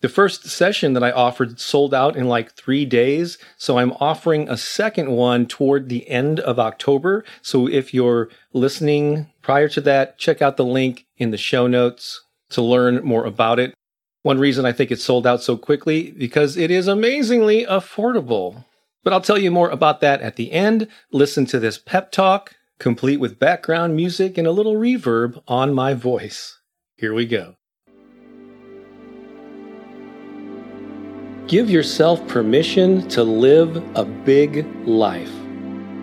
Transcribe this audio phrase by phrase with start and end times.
[0.00, 3.36] The first session that I offered sold out in like three days.
[3.56, 7.24] So I'm offering a second one toward the end of October.
[7.42, 12.22] So if you're listening prior to that, check out the link in the show notes
[12.50, 13.74] to learn more about it.
[14.26, 18.64] One reason I think it sold out so quickly because it is amazingly affordable.
[19.04, 20.88] But I'll tell you more about that at the end.
[21.12, 25.94] Listen to this pep talk, complete with background music and a little reverb on my
[25.94, 26.58] voice.
[26.96, 27.54] Here we go.
[31.46, 35.32] Give yourself permission to live a big life.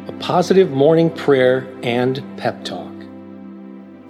[0.08, 2.93] A positive morning prayer and pep talk.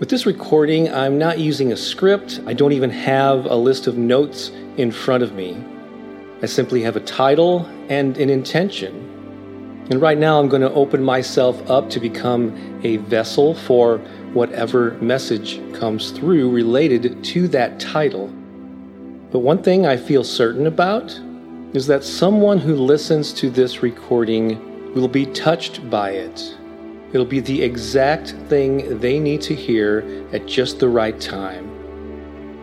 [0.04, 2.42] With this recording, I'm not using a script.
[2.46, 5.64] I don't even have a list of notes in front of me.
[6.42, 9.88] I simply have a title and an intention.
[9.90, 14.00] And right now, I'm going to open myself up to become a vessel for
[14.34, 18.28] whatever message comes through related to that title.
[19.32, 21.18] But one thing I feel certain about
[21.72, 26.58] is that someone who listens to this recording will be touched by it.
[27.14, 31.70] It'll be the exact thing they need to hear at just the right time.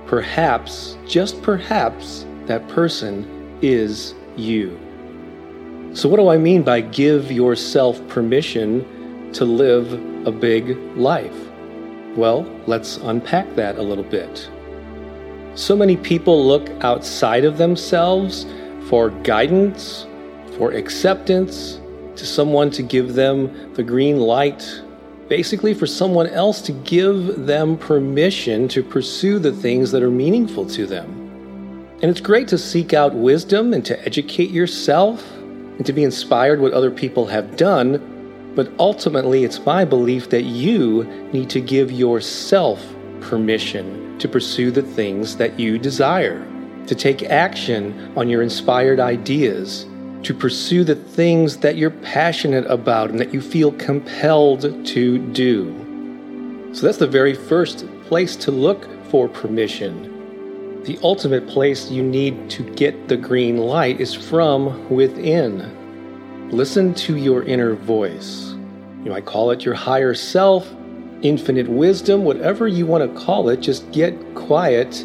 [0.06, 4.78] Perhaps, just perhaps, that person is you.
[5.92, 9.92] So, what do I mean by give yourself permission to live
[10.26, 11.36] a big life?
[12.16, 14.50] Well, let's unpack that a little bit.
[15.54, 18.46] So many people look outside of themselves
[18.88, 20.06] for guidance,
[20.56, 21.79] for acceptance,
[22.20, 24.82] to someone to give them the green light,
[25.28, 30.66] basically for someone else to give them permission to pursue the things that are meaningful
[30.66, 31.08] to them.
[32.02, 36.60] And it's great to seek out wisdom and to educate yourself and to be inspired
[36.60, 41.90] what other people have done, but ultimately it's my belief that you need to give
[41.90, 42.84] yourself
[43.20, 46.46] permission to pursue the things that you desire,
[46.86, 49.86] to take action on your inspired ideas,
[50.22, 56.70] to pursue the things that you're passionate about and that you feel compelled to do.
[56.72, 60.82] So that's the very first place to look for permission.
[60.84, 66.50] The ultimate place you need to get the green light is from within.
[66.50, 68.54] Listen to your inner voice.
[69.04, 70.70] You might call it your higher self,
[71.22, 75.02] infinite wisdom, whatever you want to call it, just get quiet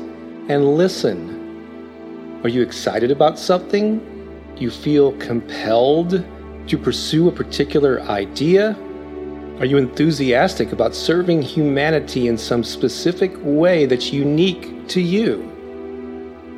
[0.50, 2.42] and listen.
[2.44, 4.15] Are you excited about something?
[4.58, 6.24] You feel compelled
[6.68, 8.78] to pursue a particular idea?
[9.60, 15.52] Are you enthusiastic about serving humanity in some specific way that's unique to you?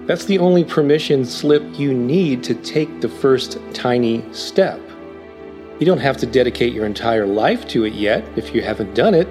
[0.05, 4.79] That's the only permission slip you need to take the first tiny step.
[5.79, 9.15] You don't have to dedicate your entire life to it yet if you haven't done
[9.15, 9.27] it.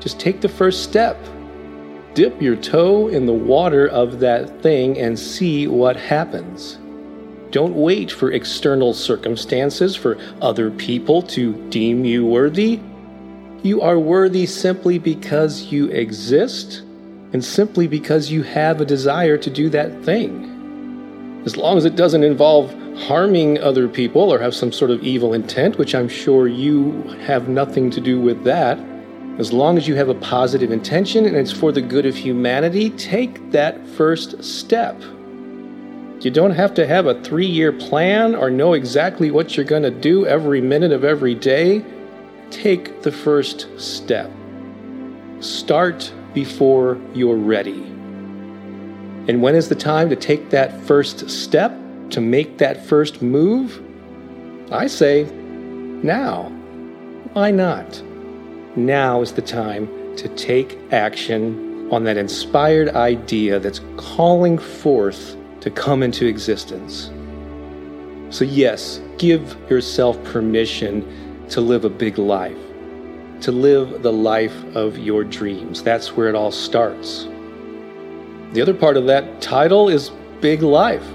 [0.00, 1.16] Just take the first step.
[2.14, 6.78] Dip your toe in the water of that thing and see what happens.
[7.54, 12.80] Don't wait for external circumstances, for other people to deem you worthy.
[13.62, 16.82] You are worthy simply because you exist
[17.32, 21.42] and simply because you have a desire to do that thing.
[21.46, 25.32] As long as it doesn't involve harming other people or have some sort of evil
[25.32, 28.80] intent, which I'm sure you have nothing to do with that,
[29.38, 32.90] as long as you have a positive intention and it's for the good of humanity,
[32.90, 35.00] take that first step.
[36.24, 39.82] You don't have to have a three year plan or know exactly what you're going
[39.82, 41.84] to do every minute of every day
[42.50, 44.30] take the first step.
[45.40, 47.82] Start before you're ready.
[49.28, 51.78] And when is the time to take that first step,
[52.08, 53.82] to make that first move?
[54.72, 56.44] I say, now.
[57.34, 58.02] Why not?
[58.76, 65.70] Now is the time to take action on that inspired idea that's calling forth to
[65.70, 67.10] come into existence.
[68.28, 72.58] So, yes, give yourself permission to live a big life,
[73.40, 75.82] to live the life of your dreams.
[75.82, 77.26] That's where it all starts.
[78.52, 80.10] The other part of that title is
[80.42, 81.06] Big Life.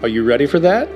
[0.00, 0.88] Are you ready for that?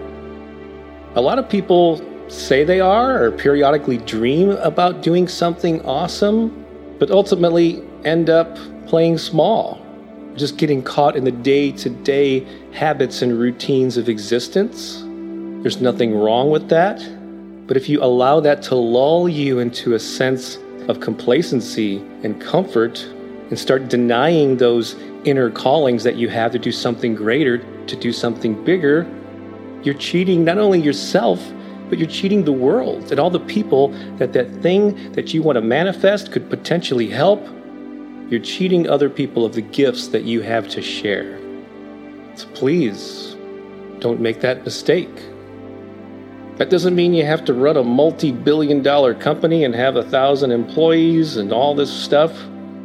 [1.16, 6.64] A lot of people say they are or periodically dream about doing something awesome,
[7.00, 8.56] but ultimately end up
[8.86, 9.79] playing small,
[10.36, 15.02] just getting caught in the day to day habits and routines of existence.
[15.62, 16.98] There's nothing wrong with that.
[17.66, 23.00] But if you allow that to lull you into a sense of complacency and comfort
[23.48, 24.94] and start denying those
[25.24, 29.06] inner callings that you have to do something greater, to do something bigger,
[29.82, 31.40] you're cheating not only yourself,
[31.88, 35.56] but you're cheating the world and all the people that that thing that you want
[35.56, 37.46] to manifest could potentially help.
[38.30, 41.36] You're cheating other people of the gifts that you have to share.
[42.36, 43.34] So please
[43.98, 45.10] don't make that mistake.
[46.54, 50.04] That doesn't mean you have to run a multi billion dollar company and have a
[50.04, 52.32] thousand employees and all this stuff.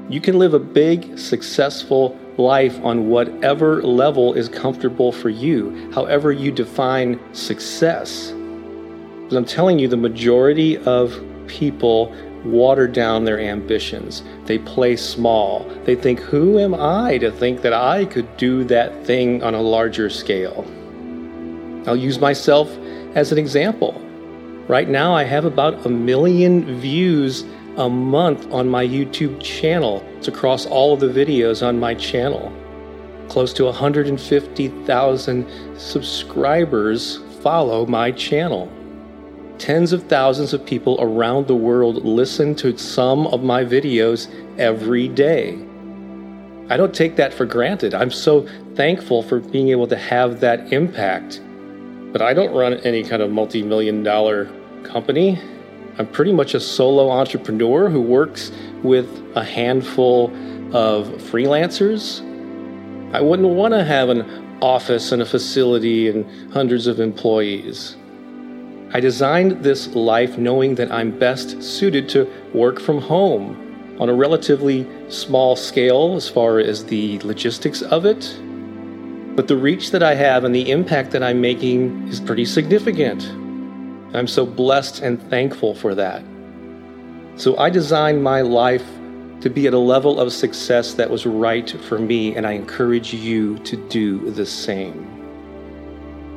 [0.10, 6.32] You can live a big, successful life on whatever level is comfortable for you, however
[6.32, 8.32] you define success.
[9.30, 12.12] But I'm telling you, the majority of people
[12.46, 14.24] water down their ambitions.
[14.46, 15.66] They play small.
[15.84, 19.62] They think, who am I to think that I could do that thing on a
[19.62, 20.66] larger scale?
[21.88, 22.70] I'll use myself
[23.16, 23.94] as an example.
[24.68, 27.46] Right now, I have about a million views
[27.78, 30.04] a month on my YouTube channel.
[30.18, 32.52] It's across all of the videos on my channel.
[33.28, 38.72] Close to 150,000 subscribers follow my channel.
[39.58, 44.30] Tens of thousands of people around the world listen to some of my videos
[44.60, 45.58] every day.
[46.70, 47.94] I don't take that for granted.
[47.94, 51.42] I'm so thankful for being able to have that impact.
[52.12, 54.52] But I don't run any kind of multi million dollar
[54.84, 55.40] company.
[55.98, 58.52] I'm pretty much a solo entrepreneur who works
[58.84, 60.28] with a handful
[60.76, 62.22] of freelancers.
[63.14, 67.96] I wouldn't want to have an office and a facility and hundreds of employees.
[68.96, 74.14] I designed this life knowing that I'm best suited to work from home on a
[74.14, 78.40] relatively small scale as far as the logistics of it,
[79.36, 83.26] but the reach that I have and the impact that I'm making is pretty significant.
[84.16, 86.24] I'm so blessed and thankful for that.
[87.36, 88.88] So I designed my life
[89.42, 93.14] to be at a level of success that was right for me, and I encourage
[93.14, 95.15] you to do the same.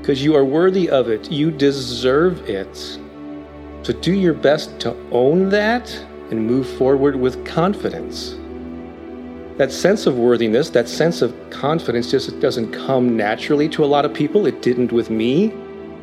[0.00, 2.76] Because you are worthy of it, you deserve it.
[3.83, 5.90] So do your best to own that
[6.31, 8.37] and move forward with confidence
[9.59, 14.05] that sense of worthiness, that sense of confidence just doesn't come naturally to a lot
[14.05, 14.47] of people.
[14.47, 15.52] It didn't with me.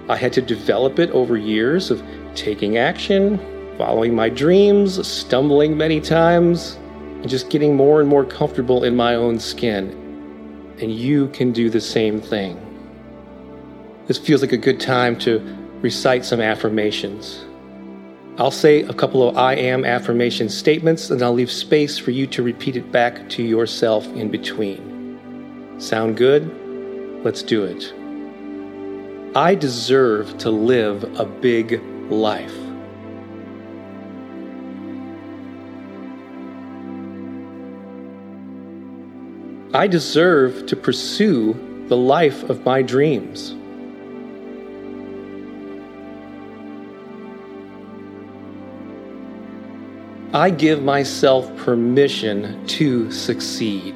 [0.09, 2.03] I had to develop it over years of
[2.35, 3.39] taking action,
[3.77, 6.77] following my dreams, stumbling many times,
[7.21, 9.89] and just getting more and more comfortable in my own skin.
[10.81, 12.64] And you can do the same thing
[14.07, 15.39] this feels like a good time to
[15.81, 17.45] recite some affirmations.
[18.37, 22.27] I'll say a couple of I am affirmation statements and I'll leave space for you
[22.27, 25.79] to repeat it back to yourself in between.
[25.79, 27.23] Sound good?
[27.23, 27.93] Let's do it.
[29.35, 31.81] I deserve to live a big
[32.11, 32.53] life.
[39.73, 41.53] I deserve to pursue
[41.89, 43.55] the life of my dreams.
[50.35, 53.95] I give myself permission to succeed.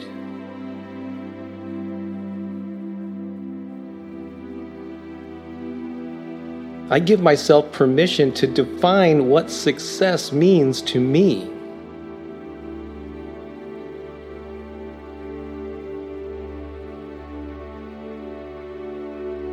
[6.90, 11.52] I give myself permission to define what success means to me.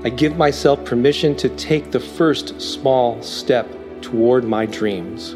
[0.05, 3.69] I give myself permission to take the first small step
[4.03, 5.35] toward my dreams.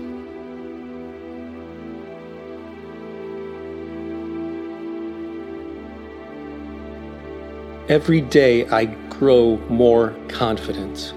[7.90, 11.12] Every day I grow more confident.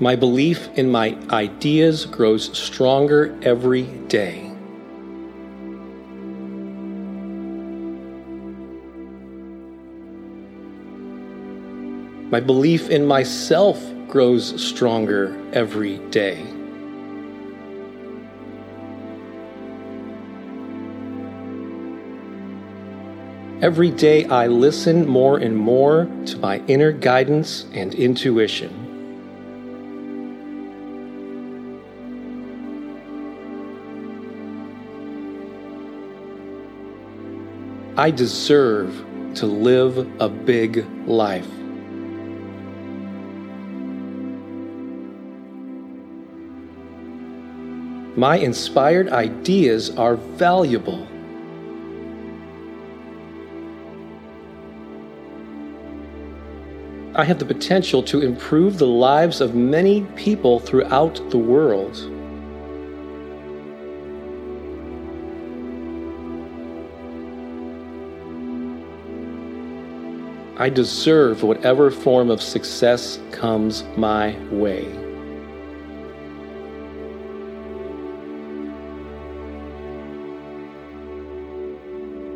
[0.00, 4.48] My belief in my ideas grows stronger every day.
[12.30, 16.42] My belief in myself grows stronger every day.
[23.62, 28.82] Every day I listen more and more to my inner guidance and intuition.
[37.96, 38.94] I deserve
[39.36, 41.48] to live a big life.
[48.18, 51.06] My inspired ideas are valuable.
[57.18, 61.96] I have the potential to improve the lives of many people throughout the world.
[70.58, 74.86] I deserve whatever form of success comes my way.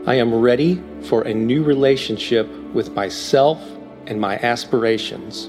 [0.07, 3.61] I am ready for a new relationship with myself
[4.11, 5.47] and my aspirations.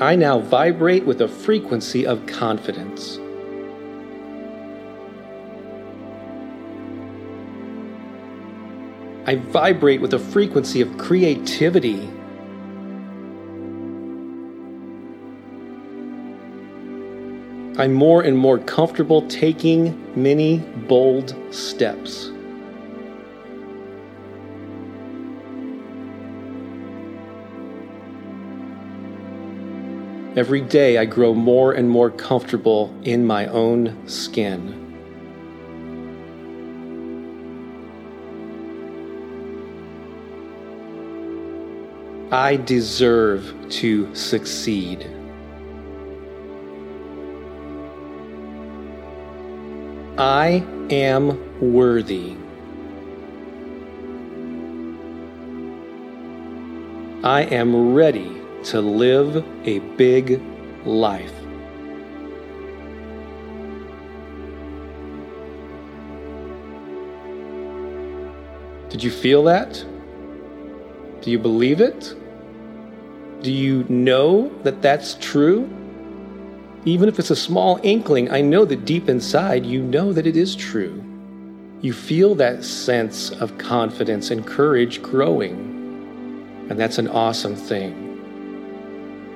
[0.00, 3.18] I now vibrate with a frequency of confidence.
[9.26, 12.08] I vibrate with a frequency of creativity.
[17.78, 22.32] I'm more and more comfortable taking many bold steps.
[30.36, 34.84] Every day I grow more and more comfortable in my own skin.
[42.32, 45.17] I deserve to succeed.
[50.18, 52.34] I am worthy.
[57.22, 60.42] I am ready to live a big
[60.84, 61.32] life.
[68.88, 69.84] Did you feel that?
[71.20, 72.12] Do you believe it?
[73.44, 75.70] Do you know that that's true?
[76.84, 80.36] Even if it's a small inkling, I know that deep inside you know that it
[80.36, 81.04] is true.
[81.80, 86.66] You feel that sense of confidence and courage growing.
[86.70, 88.04] And that's an awesome thing.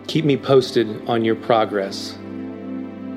[0.07, 2.15] Keep me posted on your progress.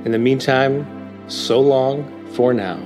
[0.04, 0.87] In the meantime,
[1.28, 2.78] so long for now.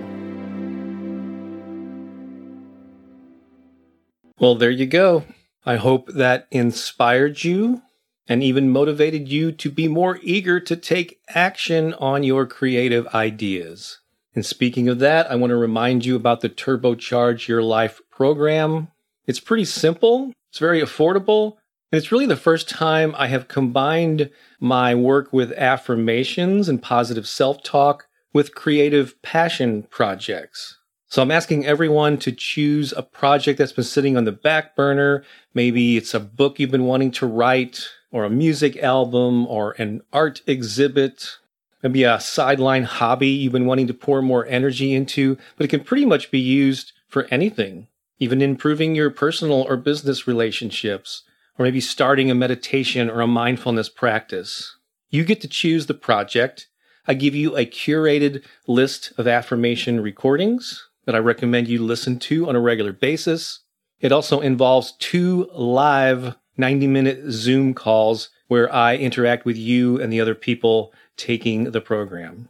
[4.39, 5.25] Well, there you go.
[5.65, 7.81] I hope that inspired you
[8.29, 14.01] and even motivated you to be more eager to take action on your creative ideas.
[14.35, 18.89] And speaking of that, I want to remind you about the Turbocharge Your Life program.
[19.27, 21.57] It's pretty simple, it's very affordable,
[21.91, 24.31] and it's really the first time I have combined
[24.61, 30.79] my work with affirmations and positive self talk with creative passion projects.
[31.09, 35.25] So I'm asking everyone to choose a project that's been sitting on the back burner.
[35.55, 40.03] Maybe it's a book you've been wanting to write, or a music album, or an
[40.13, 41.39] art exhibit,
[41.83, 45.85] maybe a sideline hobby you've been wanting to pour more energy into, but it can
[45.85, 47.87] pretty much be used for anything,
[48.19, 51.23] even improving your personal or business relationships,
[51.59, 54.77] or maybe starting a meditation or a mindfulness practice.
[55.11, 56.69] You get to choose the project.
[57.07, 62.49] I give you a curated list of affirmation recordings that I recommend you listen to
[62.49, 63.61] on a regular basis.
[64.01, 70.13] It also involves two live 90 minute Zoom calls where I interact with you and
[70.13, 72.49] the other people taking the program.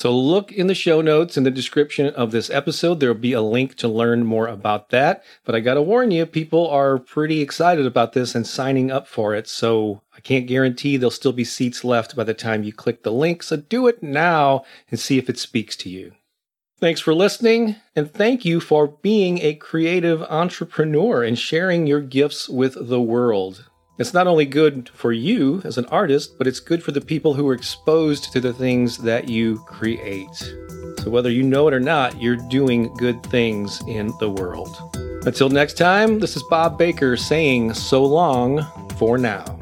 [0.00, 3.00] So look in the show notes in the description of this episode.
[3.00, 5.24] There'll be a link to learn more about that.
[5.44, 9.08] But I got to warn you, people are pretty excited about this and signing up
[9.08, 9.48] for it.
[9.48, 13.10] So I can't guarantee there'll still be seats left by the time you click the
[13.10, 13.42] link.
[13.42, 16.12] So do it now and see if it speaks to you.
[16.80, 22.48] Thanks for listening, and thank you for being a creative entrepreneur and sharing your gifts
[22.48, 23.68] with the world.
[23.98, 27.34] It's not only good for you as an artist, but it's good for the people
[27.34, 30.36] who are exposed to the things that you create.
[30.98, 34.76] So, whether you know it or not, you're doing good things in the world.
[35.26, 38.64] Until next time, this is Bob Baker saying so long
[38.98, 39.57] for now.